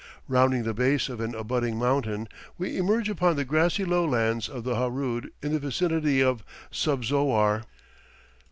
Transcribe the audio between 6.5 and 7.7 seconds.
Subzowar.